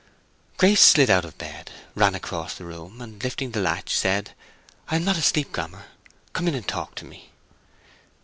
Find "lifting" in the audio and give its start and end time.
3.23-3.51